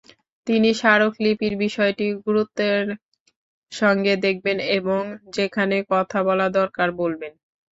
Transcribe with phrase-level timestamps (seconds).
[0.47, 2.83] তিনি স্মারকলিপির বিষয়টি গুরুত্বের
[3.71, 5.01] সঙ্গে দেখবেন এবং
[5.35, 7.33] যেখানে কথা বলা দরকার বলবেন।